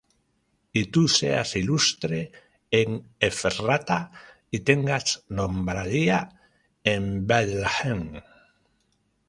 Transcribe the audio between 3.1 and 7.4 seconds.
Ephrata, y tengas nombradía en